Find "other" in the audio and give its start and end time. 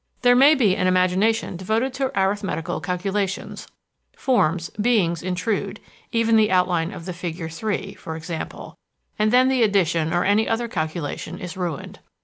10.49-10.67